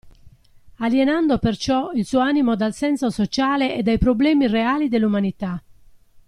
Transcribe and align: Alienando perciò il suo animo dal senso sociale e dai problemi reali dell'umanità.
Alienando 0.77 1.37
perciò 1.37 1.91
il 1.91 2.07
suo 2.07 2.21
animo 2.21 2.55
dal 2.55 2.73
senso 2.73 3.11
sociale 3.11 3.75
e 3.75 3.83
dai 3.83 3.99
problemi 3.99 4.47
reali 4.47 4.89
dell'umanità. 4.89 5.61